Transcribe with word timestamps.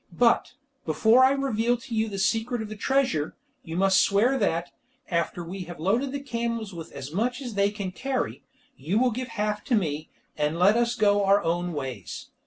But 0.17 0.53
before 0.83 1.23
I 1.23 1.29
reveal 1.29 1.77
to 1.77 1.93
you 1.93 2.09
the 2.09 2.17
secret 2.17 2.63
of 2.63 2.69
the 2.69 2.75
treasure, 2.75 3.35
you 3.61 3.75
must 3.77 4.01
swear 4.01 4.35
that, 4.39 4.71
after 5.11 5.43
we 5.43 5.65
have 5.65 5.79
loaded 5.79 6.11
the 6.11 6.19
camels 6.19 6.73
with 6.73 6.91
as 6.93 7.11
much 7.13 7.39
as 7.39 7.53
they 7.53 7.69
can 7.69 7.91
carry, 7.91 8.41
you 8.75 8.97
will 8.97 9.11
give 9.11 9.27
half 9.37 9.63
to 9.65 9.75
me, 9.75 10.09
and 10.35 10.57
let 10.57 10.75
us 10.75 10.95
go 10.95 11.23
our 11.23 11.43
own 11.43 11.71
ways. 11.73 12.31